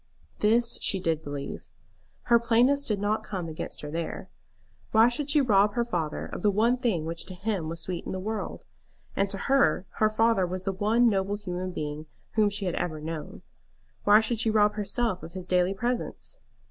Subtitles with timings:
[0.39, 1.67] This she did believe.
[2.23, 4.29] Her plainness did not come against her there.
[4.93, 8.07] Why should she rob her father of the one thing which to him was sweet
[8.07, 8.65] in the world?
[9.15, 12.99] And to her, her father was the one noble human being whom she had ever
[12.99, 13.43] known.
[14.03, 16.39] Why should she rob herself of his daily presence?